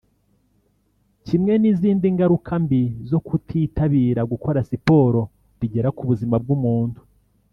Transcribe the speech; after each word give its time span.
kimwe 1.25 1.53
n’izindi 1.61 2.05
ngaruka 2.15 2.53
mbi 2.63 2.83
zo 3.09 3.19
kutitabira 3.27 4.21
gukora 4.31 4.59
Siporo 4.69 5.21
bigira 5.59 5.89
ku 5.97 6.01
buzima 6.09 6.37
bw’umuntu 6.43 6.99